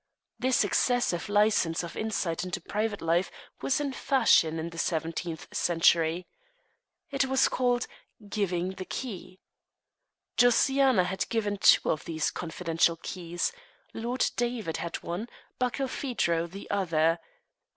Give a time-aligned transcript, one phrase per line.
[0.39, 3.29] This excessive licence of insight into private life
[3.61, 6.25] was in fashion in the seventeenth century.
[7.11, 7.85] It was called
[8.27, 9.41] "giving the key."
[10.37, 13.51] Josiana had given two of these confidential keys
[13.93, 15.27] Lord David had one,
[15.59, 17.19] Barkilphedro the other.